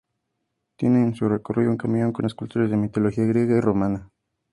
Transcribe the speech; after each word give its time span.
Tiene 0.79 1.03
en 1.03 1.13
su 1.13 1.29
recorrido 1.29 1.69
un 1.69 1.77
camellón 1.77 2.11
con 2.11 2.25
esculturas 2.25 2.71
de 2.71 2.75
la 2.75 2.81
mitología 2.81 3.23
griega 3.23 3.55
y 3.57 3.61
romana. 3.61 4.09